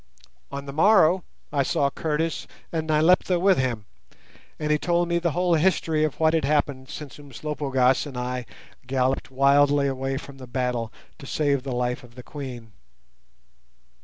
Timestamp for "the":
0.65-0.73, 5.19-5.29, 10.39-10.47, 11.61-11.71, 12.15-12.23